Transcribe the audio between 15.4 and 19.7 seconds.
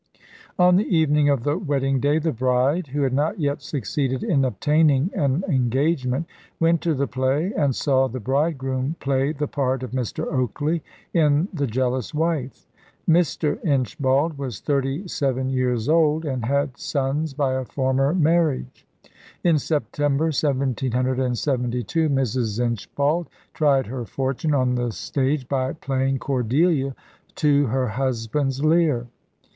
years old, and had sons by a former marriage. In